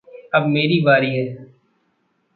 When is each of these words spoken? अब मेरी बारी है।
अब 0.35 0.45
मेरी 0.47 0.81
बारी 0.81 1.15
है। 1.15 1.51